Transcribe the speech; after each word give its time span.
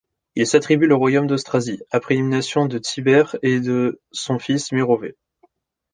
Il 0.33 0.47
s'attribue 0.47 0.87
le 0.87 0.95
royaume 0.95 1.27
d'Austrasie, 1.27 1.83
après 1.91 2.15
l'élimination 2.15 2.65
de 2.65 2.79
Thibert 2.79 3.35
et 3.43 3.59
de 3.59 4.01
son 4.11 4.39
fils 4.39 4.71
Mérovée. 4.71 5.15